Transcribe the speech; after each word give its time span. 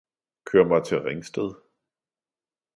Kør 0.45 0.63
mig 0.63 0.83
til 0.85 1.01
Ringsted 1.01 1.55